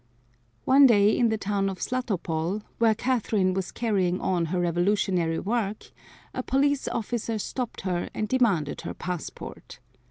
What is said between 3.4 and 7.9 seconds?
was carrying on her revolutionary work, a police officer stopped